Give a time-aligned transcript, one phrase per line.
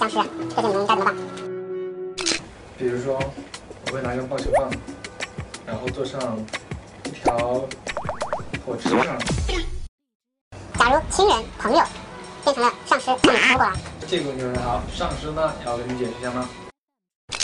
[0.00, 1.14] 僵尸啊，这些你们该怎么办？
[2.78, 3.20] 比如说，
[3.86, 4.70] 我会拿根棒球棒，
[5.66, 6.38] 然后坐上
[7.04, 7.36] 一条
[8.64, 9.18] 火车上。
[10.78, 11.82] 假如亲人、朋友
[12.42, 13.72] 变成了丧尸向你冲过来，
[14.08, 16.48] 这个问题很好，丧尸呢，要跟你解释一下吗？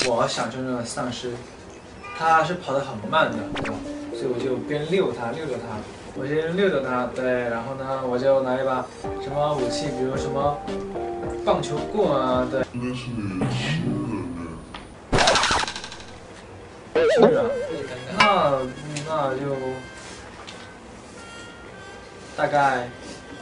[0.06, 1.34] 我想象中的丧尸，
[2.18, 3.76] 它是跑得很慢的，对吧？
[4.14, 5.76] 所以我就边遛它，遛着它，
[6.14, 8.86] 我先遛着它，对，然后呢，我就拿一把
[9.22, 10.58] 什么武器，比如什么
[11.46, 12.60] 棒球棍啊，对。
[12.60, 12.66] 是
[18.18, 18.58] 啊，
[19.06, 19.54] 那那就
[22.36, 22.88] 大概，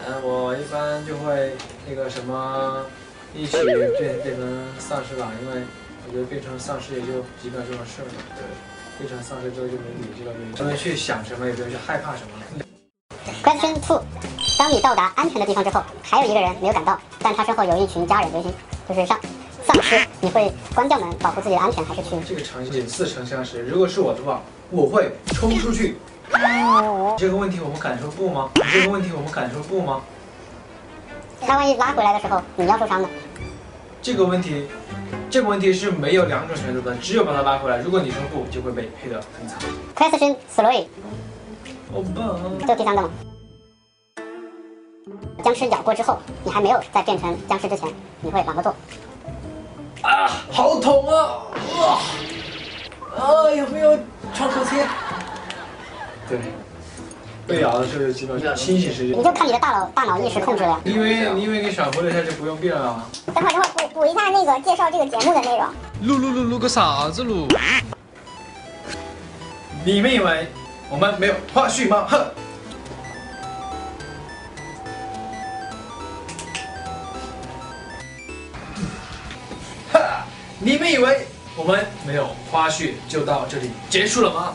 [0.07, 1.55] 嗯，我一般就会
[1.89, 2.85] 那个什么，
[3.35, 3.91] 一起变
[4.23, 5.63] 变成丧尸了，因为
[6.07, 8.21] 我觉得变成丧尸也就几秒钟的事儿嘛。
[8.37, 8.45] 对，
[8.99, 12.31] 变成丧尸之后就没理智了，也不用去想什么，也不用去害怕什么。
[13.43, 14.03] Question two：
[14.59, 18.49] 当你到达安全的地方之后，还有一个人没有赶到，但他身后有一群家人，就是
[18.89, 19.19] 就是上
[19.65, 22.11] 丧尸，你会关掉门保护自己的安全，还是去？
[22.27, 25.97] 这个场景似曾相识，如果是我的话，我会冲出去。
[27.19, 28.51] 这个问题我们敢说不吗？
[28.73, 30.01] 这个问题我们敢说不吗？
[31.47, 33.09] 那万一拉回来的时候你要受伤呢？
[34.01, 34.67] 这个问题，
[35.31, 37.79] 这个问题是没有两种选择的，只有把它拉回来。
[37.79, 39.59] 如果你说不，就会被黑的很惨。
[39.95, 40.87] Question three，
[41.95, 42.37] 欧巴，
[42.67, 43.11] 这第三个吗？
[45.43, 47.89] 僵尸咬过之后，你还没有在变成僵尸之前，
[48.23, 48.75] 你会往后做。
[50.03, 51.43] 啊，好痛啊！
[51.79, 52.01] 啊，
[53.19, 53.99] 啊，有没有
[54.35, 54.87] 创可贴？
[56.29, 56.39] 对，
[57.47, 59.23] 被咬的时候有几秒钟清醒时间你。
[59.23, 60.81] 就看你的大脑大脑意识控制了呀。
[60.85, 63.07] 因为因为你闪回了一下就不用变了啊。
[63.27, 65.67] 等会儿等会儿补补一下那个介绍这个节目的内容。
[66.03, 67.47] 录录录录个啥子录？
[69.85, 70.47] 你们以为
[70.91, 72.07] 我们没有花絮吗？
[72.09, 72.25] 哼！
[80.67, 81.27] 你们以为
[81.57, 84.55] 我们没有花絮就到这里结束了吗？